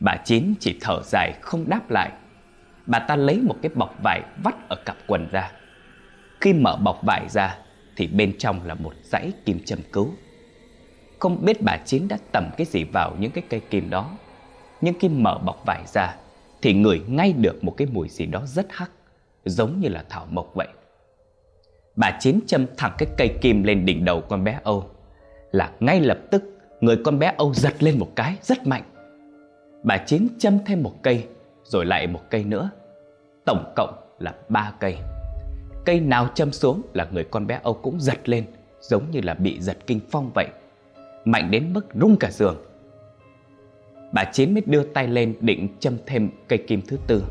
[0.00, 2.12] Bà Chín chỉ thở dài không đáp lại.
[2.86, 5.52] Bà ta lấy một cái bọc vải vắt ở cặp quần ra.
[6.40, 7.58] Khi mở bọc vải ra
[7.96, 10.14] thì bên trong là một dãy kim châm cứu.
[11.22, 14.10] Không biết bà Chín đã tẩm cái gì vào những cái cây kim đó.
[14.80, 16.16] Nhưng khi mở bọc vải ra
[16.62, 18.90] thì ngửi ngay được một cái mùi gì đó rất hắc,
[19.44, 20.68] giống như là thảo mộc vậy.
[21.96, 24.90] Bà Chín châm thẳng cái cây kim lên đỉnh đầu con bé Âu.
[25.52, 26.42] Là ngay lập tức
[26.80, 28.84] người con bé Âu giật lên một cái rất mạnh.
[29.82, 31.26] Bà Chín châm thêm một cây
[31.64, 32.70] rồi lại một cây nữa.
[33.46, 34.96] Tổng cộng là ba cây.
[35.84, 38.44] Cây nào châm xuống là người con bé Âu cũng giật lên
[38.80, 40.46] giống như là bị giật kinh phong vậy.
[41.24, 42.56] Mạnh đến mức rung cả giường.
[44.12, 47.24] Bà Chín mới đưa tay lên định châm thêm cây kim thứ tư.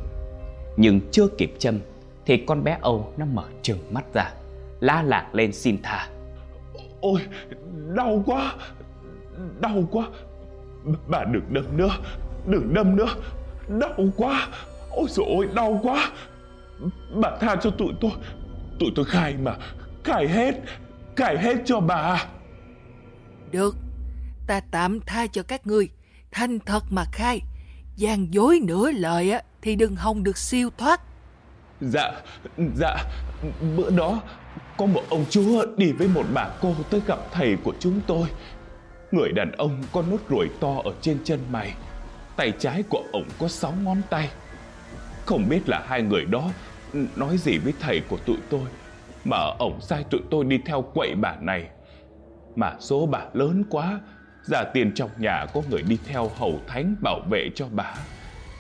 [0.77, 1.79] Nhưng chưa kịp châm
[2.25, 4.33] thì con bé Âu nó mở trừng mắt ra,
[4.79, 6.09] la lạc lên xin tha.
[7.01, 7.21] Ôi,
[7.95, 8.55] đau quá,
[9.59, 10.07] đau quá.
[11.07, 11.89] Bà đừng đâm nữa,
[12.47, 13.09] đừng đâm nữa,
[13.79, 14.47] đau quá.
[14.91, 16.11] Ôi dồi ôi, đau quá.
[17.13, 18.11] Bà tha cho tụi tôi,
[18.79, 19.55] tụi tôi khai mà,
[20.03, 20.55] khai hết,
[21.15, 22.25] khai hết cho bà.
[23.51, 23.75] Được,
[24.47, 25.89] ta tạm tha cho các ngươi,
[26.31, 27.41] Thanh thật mà khai.
[27.95, 31.01] gian dối nửa lời á thì đừng hòng được siêu thoát.
[31.81, 32.11] Dạ,
[32.75, 32.95] dạ,
[33.77, 34.21] bữa đó
[34.77, 38.27] có một ông chúa đi với một bà cô tới gặp thầy của chúng tôi.
[39.11, 41.73] Người đàn ông có nốt ruồi to ở trên chân mày.
[42.35, 44.29] Tay trái của ông có sáu ngón tay.
[45.25, 46.51] Không biết là hai người đó
[47.15, 48.65] nói gì với thầy của tụi tôi
[49.25, 51.69] mà ông sai tụi tôi đi theo quậy bà này.
[52.55, 53.99] Mà số bà lớn quá,
[54.43, 57.95] giả tiền trong nhà có người đi theo hầu thánh bảo vệ cho bà.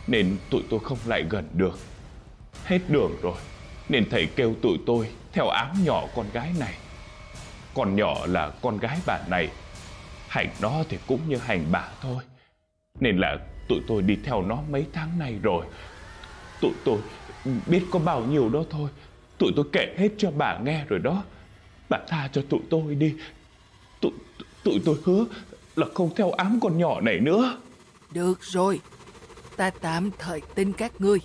[0.07, 1.79] Nên tụi tôi không lại gần được.
[2.65, 3.37] Hết đường rồi,
[3.89, 6.73] nên thầy kêu tụi tôi theo ám nhỏ con gái này.
[7.73, 9.49] Con nhỏ là con gái bà này,
[10.27, 12.23] hành nó thì cũng như hành bà thôi.
[12.99, 13.37] Nên là
[13.69, 15.65] tụi tôi đi theo nó mấy tháng nay rồi.
[16.61, 16.97] Tụi tôi
[17.67, 18.89] biết có bao nhiêu đó thôi.
[19.37, 21.23] Tụi tôi kể hết cho bà nghe rồi đó.
[21.89, 23.15] Bà tha cho tụi tôi đi.
[24.63, 25.25] Tụi, tôi hứa
[25.75, 27.57] là không theo ám con nhỏ này nữa.
[28.13, 28.79] Được rồi,
[29.57, 31.19] ta tạm thời tin các ngươi.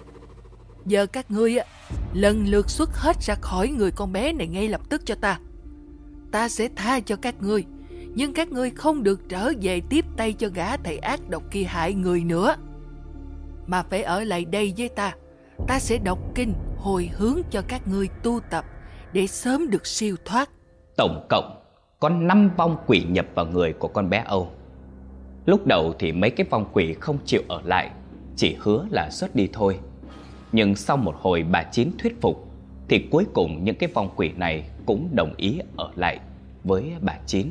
[0.86, 1.66] Giờ các ngươi á,
[2.14, 5.40] lần lượt xuất hết ra khỏi người con bé này ngay lập tức cho ta.
[6.32, 7.64] Ta sẽ tha cho các ngươi,
[8.14, 11.62] nhưng các ngươi không được trở về tiếp tay cho gã thầy ác độc kia
[11.62, 12.56] hại người nữa.
[13.66, 15.14] Mà phải ở lại đây với ta.
[15.68, 18.64] Ta sẽ đọc kinh hồi hướng cho các ngươi tu tập
[19.12, 20.50] để sớm được siêu thoát.
[20.96, 21.65] Tổng cộng
[22.06, 24.50] có 5 vong quỷ nhập vào người của con bé Âu.
[25.46, 27.90] Lúc đầu thì mấy cái vong quỷ không chịu ở lại,
[28.36, 29.78] chỉ hứa là xuất đi thôi.
[30.52, 32.48] Nhưng sau một hồi bà Chín thuyết phục
[32.88, 36.18] Thì cuối cùng những cái vong quỷ này cũng đồng ý ở lại
[36.64, 37.46] với bà Chín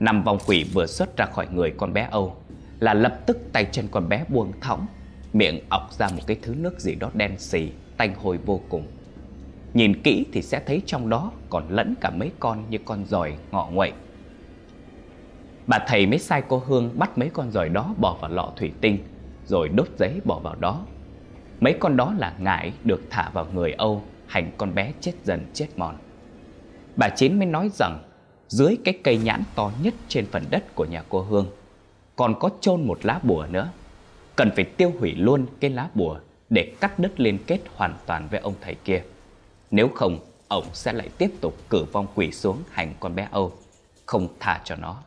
[0.00, 2.36] Năm vong quỷ vừa xuất ra khỏi người con bé Âu
[2.80, 4.86] Là lập tức tay chân con bé buông thõng
[5.32, 8.82] Miệng ọc ra một cái thứ nước gì đó đen xì Tanh hôi vô cùng
[9.74, 13.36] Nhìn kỹ thì sẽ thấy trong đó còn lẫn cả mấy con như con giòi
[13.52, 13.92] ngọ nguậy.
[15.66, 18.72] Bà thầy mới sai cô Hương bắt mấy con giòi đó bỏ vào lọ thủy
[18.80, 18.98] tinh,
[19.46, 20.84] Rồi đốt giấy bỏ vào đó.
[21.60, 25.46] Mấy con đó là ngải được thả vào người Âu, Hành con bé chết dần
[25.54, 25.96] chết mòn.
[26.96, 27.98] Bà Chín mới nói rằng,
[28.48, 31.46] Dưới cái cây nhãn to nhất trên phần đất của nhà cô Hương,
[32.16, 33.70] Còn có chôn một lá bùa nữa.
[34.36, 36.18] Cần phải tiêu hủy luôn cái lá bùa
[36.50, 39.02] Để cắt đứt liên kết hoàn toàn với ông thầy kia.
[39.70, 43.52] Nếu không, Ông sẽ lại tiếp tục cử vong quỷ xuống hành con bé Âu,
[44.06, 45.02] Không tha cho nó.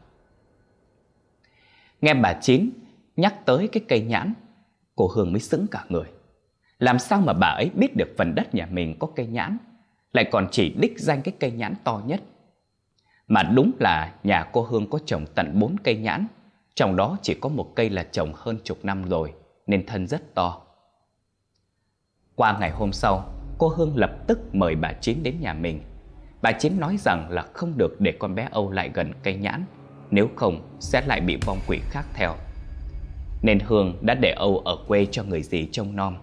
[2.02, 2.69] Nghe bà Chín
[3.15, 4.34] nhắc tới cái cây nhãn,
[4.95, 6.06] Cô Hương mới sững cả người.
[6.80, 9.58] Làm sao mà bà ấy biết được phần đất nhà mình có cây nhãn,
[10.13, 12.21] Lại còn chỉ đích danh cái cây nhãn to nhất?
[13.28, 16.28] Mà đúng là nhà cô Hương có trồng tận bốn cây nhãn,
[16.76, 19.34] Trong đó chỉ có một cây là trồng hơn chục năm rồi,
[19.67, 20.62] Nên thân rất to.
[22.36, 25.82] Qua ngày hôm sau Cô Hương lập tức mời bà Chín đến nhà mình.
[26.42, 29.66] Bà Chín nói rằng là không được để con bé Âu lại gần cây nhãn,
[30.12, 32.36] Nếu không sẽ lại bị vong quỷ khác theo.
[33.42, 36.18] Nên Hương đã để Âu ở quê cho người dì trông nom.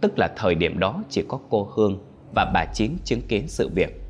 [0.00, 3.68] Tức là thời điểm đó chỉ có cô Hương và bà Chín chứng kiến sự
[3.74, 4.00] việc.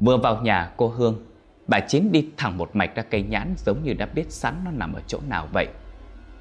[0.00, 1.26] Vừa vào nhà cô Hương,
[1.66, 4.70] Bà Chín đi thẳng một mạch ra cây nhãn giống như đã biết sẵn nó
[4.70, 5.66] nằm ở chỗ nào vậy.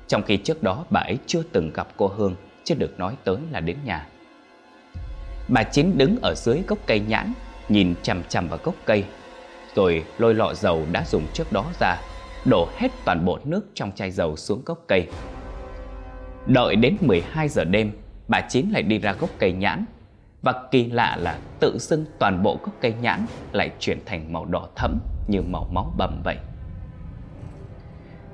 [0.08, 3.38] Trong khi trước đó bà ấy chưa từng gặp cô Hương Chứ được nói tới
[3.51, 4.08] là đến nhà.
[5.47, 7.34] Bà Chín đứng ở dưới gốc cây nhãn,
[7.69, 9.03] Nhìn chằm chằm vào gốc cây.
[9.75, 11.97] Rồi lôi lọ dầu đã dùng trước đó ra,
[12.45, 15.08] Đổ hết toàn bộ nước trong chai dầu xuống gốc cây.
[16.45, 17.91] Đợi đến 12 giờ đêm,
[18.27, 19.86] Bà Chín lại đi ra gốc cây nhãn.
[20.41, 24.45] Và kỳ lạ là tự dưng toàn bộ gốc cây nhãn Lại chuyển thành màu
[24.45, 26.38] đỏ thẫm như màu máu bầm vậy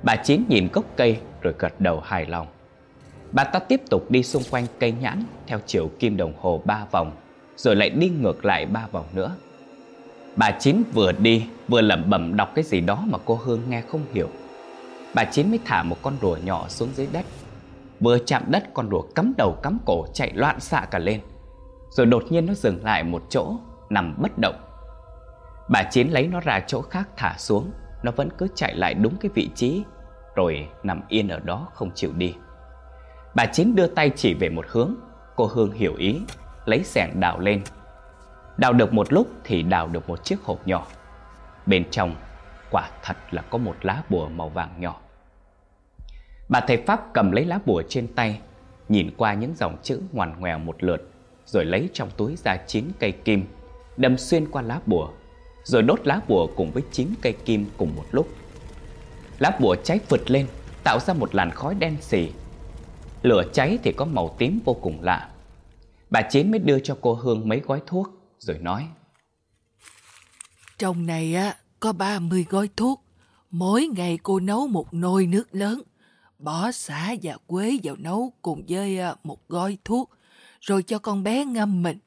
[0.04, 2.48] Bà Chín nhìn gốc cây rồi gật đầu hài lòng.
[3.32, 6.86] Bà ta tiếp tục đi xung quanh cây nhãn theo chiều kim đồng hồ ba
[6.92, 7.12] vòng,
[7.56, 9.36] rồi lại đi ngược lại ba vòng nữa.
[10.36, 13.82] Bà Chín vừa đi vừa lẩm bẩm đọc cái gì đó mà cô Hương nghe
[13.82, 14.30] không hiểu.
[15.14, 17.26] Bà Chín mới thả một con rùa nhỏ xuống dưới đất.
[18.00, 21.22] Vừa chạm đất con rùa cắm đầu cắm cổ chạy loạn xạ cả lên.
[21.90, 23.56] Rồi đột nhiên nó dừng lại một chỗ,
[23.90, 24.56] nằm bất động.
[25.70, 27.72] Bà Chín lấy nó ra chỗ khác thả xuống,
[28.04, 29.84] nó vẫn cứ chạy lại đúng cái vị trí,
[30.36, 32.34] rồi nằm yên ở đó không chịu đi.
[33.36, 34.96] Bà Chín đưa tay chỉ về một hướng.
[35.36, 36.22] Cô Hương hiểu ý,
[36.66, 37.62] Lấy xẻng đào lên.
[38.58, 40.88] Đào được một lúc thì đào được một chiếc hộp nhỏ.
[41.66, 42.16] Bên trong,
[42.72, 45.00] quả thật là có một lá bùa màu vàng nhỏ.
[46.50, 48.40] Bà thầy Pháp cầm lấy lá bùa trên tay,
[48.90, 51.10] Nhìn qua những dòng chữ ngoằn ngoèo một lượt,
[51.46, 53.46] Rồi lấy trong túi ra chín cây kim,
[53.98, 55.10] Đâm xuyên qua lá bùa,
[55.64, 58.28] Rồi đốt lá bùa cùng với chín cây kim cùng một lúc.
[59.40, 60.48] Lá bùa cháy vượt lên,
[60.84, 62.30] Tạo ra một làn khói đen xì
[63.22, 65.30] Lửa cháy thì có màu tím vô cùng lạ.
[66.10, 68.88] Bà Chiến mới đưa cho cô Hương mấy gói thuốc Rồi nói.
[70.78, 73.04] Trong này á có 30 gói thuốc.
[73.50, 75.82] Mỗi ngày cô nấu một nồi nước lớn.
[76.40, 80.10] Bỏ xả và quế vào nấu cùng với à, một gói thuốc
[80.62, 81.98] Rồi cho con bé ngâm mình.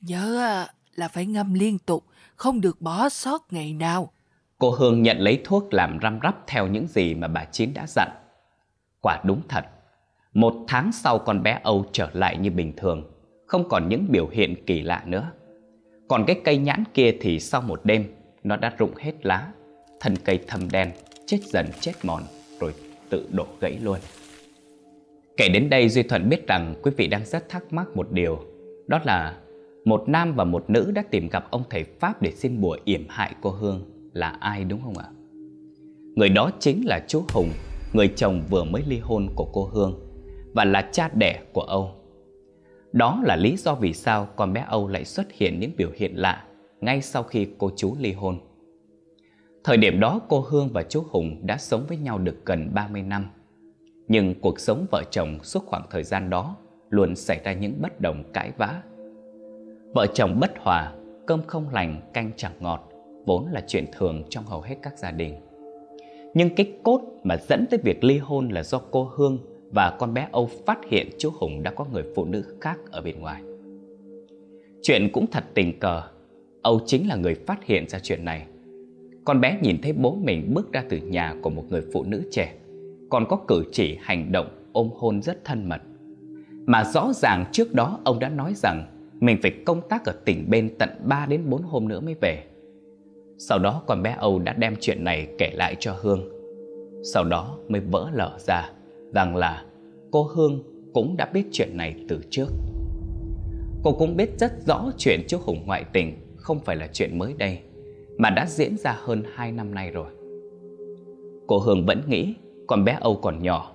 [0.00, 2.04] Nhớ à, là phải ngâm liên tục
[2.36, 4.12] Không được bỏ sót ngày nào.
[4.58, 7.86] Cô Hương nhận lấy thuốc làm răm rắp theo những gì mà bà Chín đã
[7.88, 8.10] dặn.
[9.00, 9.64] Quả đúng thật
[10.36, 13.04] một tháng sau con bé Âu trở lại như bình thường,
[13.46, 15.30] không còn những biểu hiện kỳ lạ nữa.
[16.08, 18.04] Còn cái cây nhãn kia thì sau một đêm,
[18.44, 19.52] nó đã rụng hết lá,
[20.00, 20.90] thân cây thâm đen,
[21.26, 22.22] chết dần chết mòn,
[22.60, 22.74] rồi
[23.10, 23.98] tự đổ gãy luôn.
[25.36, 28.38] Kể đến đây Duy Thuận biết rằng quý vị đang rất thắc mắc một điều,
[28.86, 29.36] đó là
[29.84, 33.04] một nam và một nữ đã tìm gặp ông thầy Pháp để xin bùa yểm
[33.08, 35.06] hại cô Hương là ai đúng không ạ?
[36.16, 37.48] Người đó chính là chú Hùng,
[37.92, 40.05] người chồng vừa mới ly hôn của cô Hương
[40.56, 41.90] và là cha đẻ của Âu.
[42.92, 46.12] Đó là lý do vì sao con bé Âu lại xuất hiện những biểu hiện
[46.16, 46.44] lạ
[46.80, 48.38] ngay sau khi cô chú ly hôn.
[49.64, 53.02] Thời điểm đó cô Hương và chú Hùng đã sống với nhau được gần 30
[53.02, 53.30] năm.
[54.08, 56.56] Nhưng cuộc sống vợ chồng suốt khoảng thời gian đó
[56.90, 58.82] luôn xảy ra những bất đồng cãi vã.
[59.94, 60.92] Vợ chồng bất hòa,
[61.26, 62.88] cơm không lành, canh chẳng ngọt,
[63.26, 65.34] vốn là chuyện thường trong hầu hết các gia đình.
[66.34, 70.14] Nhưng cái cốt mà dẫn tới việc ly hôn là do cô Hương và con
[70.14, 73.42] bé Âu phát hiện chú Hùng đã có người phụ nữ khác ở bên ngoài.
[74.82, 76.02] Chuyện cũng thật tình cờ,
[76.62, 78.46] Âu chính là người phát hiện ra chuyện này.
[79.24, 82.22] Con bé nhìn thấy bố mình bước ra từ nhà của một người phụ nữ
[82.30, 82.54] trẻ,
[83.10, 85.80] còn có cử chỉ hành động ôm hôn rất thân mật.
[86.66, 88.86] Mà rõ ràng trước đó ông đã nói rằng
[89.20, 92.44] mình phải công tác ở tỉnh bên tận 3 đến 4 hôm nữa mới về.
[93.38, 96.28] Sau đó con bé Âu đã đem chuyện này kể lại cho Hương.
[97.14, 98.70] Sau đó mới vỡ lở ra
[99.16, 99.64] rằng là
[100.10, 100.62] cô Hương
[100.94, 102.48] cũng đã biết chuyện này từ trước.
[103.82, 107.34] Cô cũng biết rất rõ chuyện chú Hùng ngoại tình không phải là chuyện mới
[107.38, 107.58] đây,
[108.18, 110.06] mà đã diễn ra hơn 2 năm nay rồi.
[111.46, 112.34] Cô Hương vẫn nghĩ
[112.66, 113.74] con bé Âu còn nhỏ,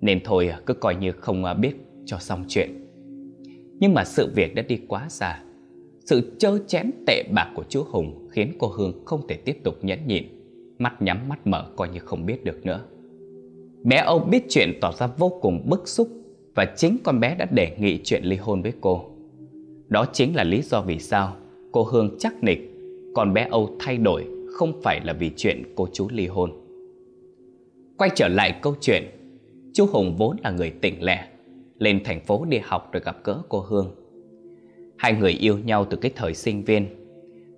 [0.00, 2.86] nên thôi cứ coi như không à, biết cho xong chuyện.
[3.80, 5.42] Nhưng mà sự việc đã đi quá xa.
[6.06, 9.74] Sự trơ chén tệ bạc của chú Hùng khiến cô Hương không thể tiếp tục
[9.82, 10.24] nhẫn nhịn,
[10.78, 12.84] mắt nhắm mắt mở coi như không biết được nữa.
[13.82, 16.08] Bé Âu biết chuyện tỏ ra vô cùng bức xúc
[16.54, 19.04] và chính con bé đã đề nghị chuyện ly hôn với cô.
[19.88, 21.36] Đó chính là lý do vì sao
[21.72, 22.74] cô Hương chắc nịch
[23.14, 26.52] còn bé Âu thay đổi không phải là vì chuyện cô chú ly hôn.
[27.98, 29.04] Quay trở lại câu chuyện,
[29.74, 31.28] chú Hùng vốn là người tỉnh lẻ,
[31.78, 33.94] lên thành phố đi học rồi gặp gỡ cô Hương.
[34.96, 36.86] Hai người yêu nhau từ cái thời sinh viên,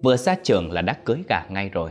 [0.03, 1.91] vừa ra trường là đã cưới gả ngay rồi.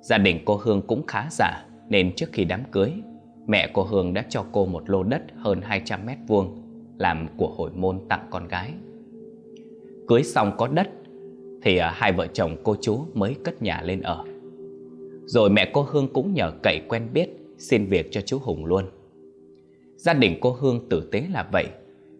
[0.00, 2.92] Gia đình cô Hương cũng khá giả nên trước khi đám cưới
[3.46, 6.62] mẹ của Hương đã cho cô một lô đất hơn 200 mét vuông,
[6.98, 8.70] làm của hồi môn tặng con gái.
[10.08, 10.90] Cưới xong có đất,
[11.62, 14.24] thì à, hai vợ chồng cô chú mới cất nhà lên ở.
[15.24, 17.28] Rồi mẹ cô Hương cũng nhờ cậy quen biết,
[17.58, 18.84] Xin việc cho chú Hùng luôn
[19.96, 21.66] Gia đình cô Hương tử tế là vậy,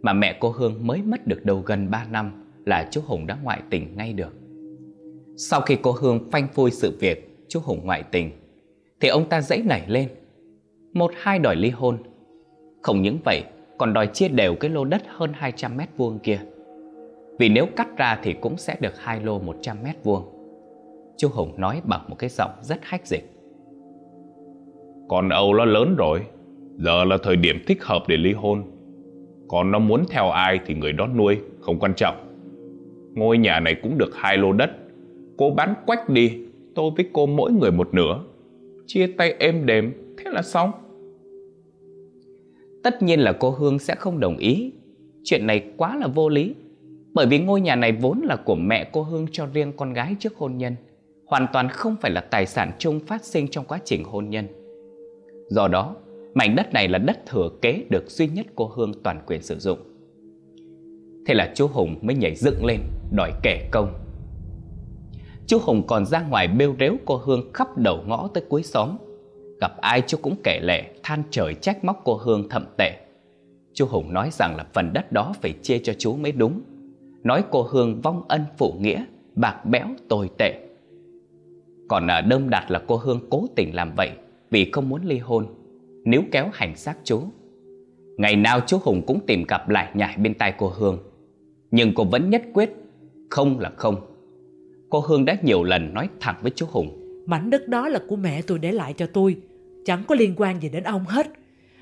[0.02, 3.38] Mà mẹ cô Hương mới mất được đâu gần 3 năm Là chú Hùng đã
[3.42, 4.32] ngoại tình ngay được
[5.36, 8.30] Sau khi cô Hương phanh phui sự việc, Chú Hùng ngoại tình,
[9.00, 10.08] Thì ông ta dãy nảy lên
[10.94, 11.96] một hai đòi ly hôn.
[12.82, 13.42] Không những vậy,
[13.78, 16.40] Còn đòi chia đều cái lô đất hơn 200 mét vuông kia.
[17.38, 20.22] Vì nếu cắt ra thì cũng sẽ được hai lô 100 mét vuông.
[21.16, 23.30] Chú Hùng nói bằng một cái giọng rất hách dịch.
[25.08, 26.20] Con Âu nó lớn rồi.
[26.76, 28.62] Giờ là thời điểm thích hợp để ly hôn.
[29.48, 32.16] Còn nó muốn theo ai thì người đó nuôi, Không quan trọng.
[33.14, 34.70] Ngôi nhà này cũng được hai lô đất.
[35.38, 36.38] Cô bán quách đi,
[36.74, 38.20] Tôi với cô mỗi người một nửa.
[38.86, 40.70] Chia tay êm đềm, Thế là xong.
[42.84, 44.72] Tất nhiên là cô Hương sẽ không đồng ý.
[45.24, 46.54] Chuyện này quá là vô lý
[47.14, 50.16] Bởi vì ngôi nhà này vốn là của mẹ cô Hương cho riêng con gái
[50.20, 50.76] trước hôn nhân
[51.26, 54.46] Hoàn toàn không phải là tài sản chung phát sinh trong quá trình hôn nhân.
[55.48, 55.96] Do đó,
[56.34, 59.58] mảnh đất này là đất thừa kế được duy nhất cô Hương toàn quyền sử
[59.58, 59.78] dụng.
[61.26, 62.80] Thế là chú Hùng mới nhảy dựng lên
[63.12, 63.94] đòi kẻ công.
[65.46, 68.96] Chú Hùng còn ra ngoài bêu rếu cô Hương khắp đầu ngõ tới cuối xóm.
[69.64, 72.96] Gặp ai chú cũng kể lể, than trời trách móc cô Hương thậm tệ.
[73.74, 76.60] Chú Hùng nói rằng là phần đất đó phải chia cho chú mới đúng.
[77.22, 80.60] Nói cô Hương vong ân phụ nghĩa, bạc bẽo tồi tệ.
[81.88, 84.10] Còn ở đơm đặt là cô Hương cố tình làm vậy
[84.50, 85.46] vì không muốn ly hôn
[86.04, 87.22] Nếu kéo hành xác chú.
[88.18, 90.98] Ngày nào chú Hùng cũng tìm gặp lại nhảy bên tai cô Hương
[91.70, 92.70] Nhưng cô vẫn nhất quyết
[93.30, 93.96] Không là không.
[94.90, 97.00] Cô Hương đã nhiều lần nói thẳng với chú Hùng.
[97.26, 99.36] Mảnh đất đó là của mẹ tôi để lại cho tôi.
[99.84, 101.26] Chẳng có liên quan gì đến ông hết.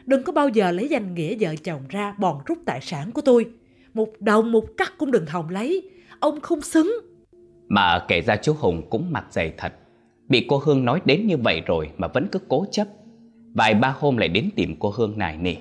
[0.07, 3.21] Đừng có bao giờ lấy danh nghĩa vợ chồng ra bòn rút tài sản của
[3.21, 3.47] tôi.
[3.95, 5.91] Một đồng một cắt cũng đừng hòng lấy.
[6.21, 7.01] Ông không xứng.
[7.69, 9.73] Mà kể ra chú Hùng cũng mặt dày thật.
[10.29, 12.89] Bị cô Hương nói đến như vậy rồi mà vẫn cứ cố chấp.
[13.55, 15.55] Vài ba hôm lại đến tìm cô Hương nài nỉ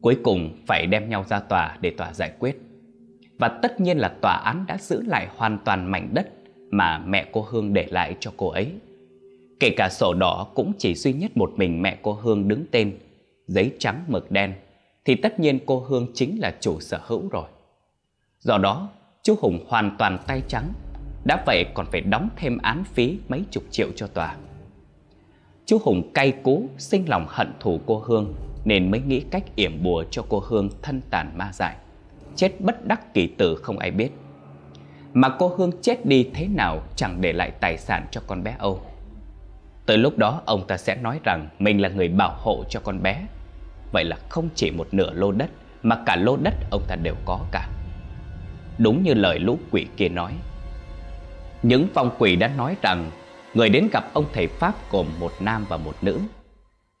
[0.00, 2.60] Cuối cùng phải đem nhau ra tòa để tòa giải quyết.
[3.38, 6.28] Và tất nhiên là tòa án đã giữ lại hoàn toàn mảnh đất
[6.70, 8.72] Mà mẹ cô Hương để lại cho cô ấy.
[9.60, 12.98] Kể cả sổ đỏ cũng chỉ duy nhất một mình mẹ cô Hương đứng tên,
[13.46, 14.54] Giấy trắng mực đen,
[15.04, 17.48] Thì tất nhiên cô Hương chính là chủ sở hữu rồi.
[18.40, 18.88] Do đó,
[19.22, 20.72] chú Hùng hoàn toàn tay trắng,
[21.24, 24.36] đã vậy còn phải đóng thêm án phí mấy chục triệu cho tòa.
[25.66, 29.82] Chú Hùng cay cú, sinh lòng hận thù cô Hương, Nên mới nghĩ cách yểm
[29.82, 31.76] bùa cho cô Hương thân tàn ma dại.
[32.36, 34.10] Chết bất đắc kỳ tử không ai biết.
[35.12, 38.56] Mà cô Hương chết đi thế nào chẳng để lại tài sản cho con bé
[38.58, 38.80] Âu.
[39.86, 43.02] Tới lúc đó, ông ta sẽ nói rằng mình là người bảo hộ cho con
[43.02, 43.26] bé
[43.92, 45.50] Vậy là không chỉ một nửa lô đất,
[45.82, 47.68] Mà cả lô đất ông ta đều có cả
[48.78, 50.32] Đúng như lời lũ quỷ kia nói,
[51.62, 53.10] những phong quỷ đã nói rằng,
[53.54, 56.20] người đến gặp ông thầy Pháp gồm một nam và một nữ.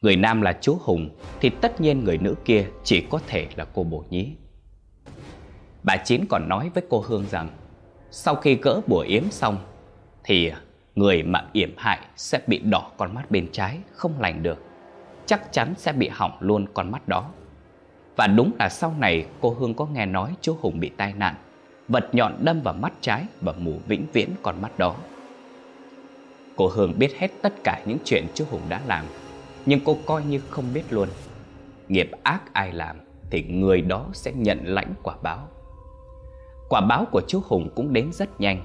[0.00, 3.64] Người nam là chú Hùng, thì tất nhiên người nữ kia chỉ có thể là
[3.64, 4.32] cô Bồ Nhí.
[5.82, 7.48] Bà Chín còn nói với cô Hương rằng,
[8.10, 9.58] sau khi gỡ bùa yếm xong,
[10.24, 10.52] thì
[10.96, 14.58] người mà yểm hại sẽ bị đỏ con mắt bên trái không lành được.
[15.26, 17.30] Chắc chắn sẽ bị hỏng luôn con mắt đó.
[18.16, 21.34] Và đúng là sau này cô Hương có nghe nói chú Hùng bị tai nạn
[21.88, 24.96] vật nhọn đâm vào mắt trái và mù vĩnh viễn con mắt đó.
[26.56, 29.04] Cô Hương biết hết tất cả những chuyện chú Hùng đã làm,
[29.66, 31.08] nhưng cô coi như không biết luôn.
[31.88, 32.96] Nghiệp ác ai làm
[33.30, 35.48] thì người đó sẽ nhận lãnh quả báo.
[36.68, 38.64] Quả báo của chú Hùng cũng đến rất nhanh.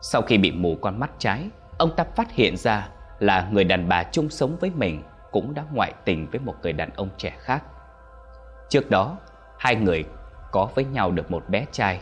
[0.00, 3.88] Sau khi bị mù con mắt trái, ông ta phát hiện ra là người đàn
[3.88, 7.36] bà chung sống với mình cũng đã ngoại tình với một người đàn ông trẻ
[7.38, 7.62] khác.
[8.68, 9.18] Trước đó,
[9.58, 10.04] hai người
[10.52, 12.00] có với nhau được một bé trai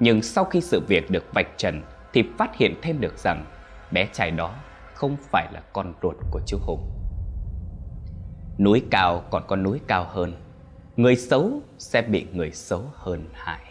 [0.00, 1.82] nhưng sau khi sự việc được vạch trần
[2.12, 3.44] thì phát hiện thêm được rằng
[3.90, 4.54] bé trai đó
[4.94, 6.90] không phải là con ruột của chú Hùng.
[8.58, 10.32] Núi cao còn có núi cao hơn,
[10.96, 13.67] người xấu sẽ bị người xấu hơn hại.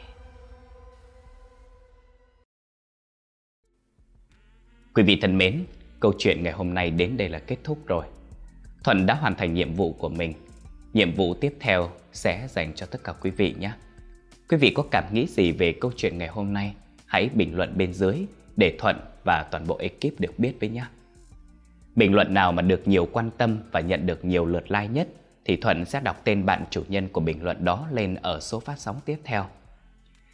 [4.98, 5.64] Quý vị thân mến,
[6.00, 8.06] câu chuyện ngày hôm nay đến đây là kết thúc rồi.
[8.84, 10.34] Thuận đã hoàn thành nhiệm vụ của mình.
[10.94, 13.72] Nhiệm vụ tiếp theo sẽ dành cho tất cả quý vị nhé.
[14.50, 16.74] Quý vị có cảm nghĩ gì về câu chuyện ngày hôm nay?
[17.06, 18.16] Hãy bình luận bên dưới
[18.56, 20.86] để Thuận và toàn bộ ekip được biết với nhé.
[21.96, 25.08] Bình luận nào mà được nhiều quan tâm và nhận được nhiều lượt like nhất
[25.46, 28.60] thì Thuận sẽ đọc tên bạn chủ nhân của bình luận đó lên ở số
[28.60, 29.46] phát sóng tiếp theo.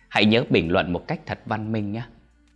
[0.09, 2.03] Hãy nhớ bình luận một cách thật văn minh nhé.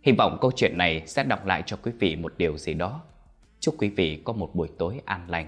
[0.02, 3.02] Hy vọng câu chuyện này sẽ đọc lại cho quý vị một điều gì đó.
[3.60, 5.46] Chúc quý vị có một buổi tối an lành.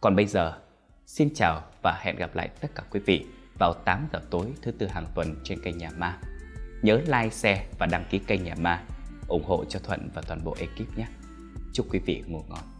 [0.00, 0.58] Còn bây giờ,
[1.06, 3.24] xin chào và hẹn gặp lại tất cả quý vị
[3.58, 6.18] vào 8 giờ tối thứ tư hàng tuần trên kênh Nhà Ma.
[6.82, 8.82] Nhớ like, share và đăng ký kênh Nhà Ma,
[9.28, 11.06] ủng hộ cho Thuận và toàn bộ ekip nhé.
[11.72, 12.77] Chúc quý vị ngủ ngon.